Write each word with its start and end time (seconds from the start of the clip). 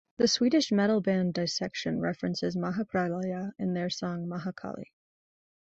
The 0.17 0.27
Swedish 0.27 0.71
metal 0.71 0.99
band, 0.99 1.35
Dissection, 1.35 1.99
references 1.99 2.55
"Mahapralaya" 2.55 3.51
in 3.59 3.75
their 3.75 3.91
song, 3.91 4.27
"Maha 4.27 4.51
Kali". 4.51 4.91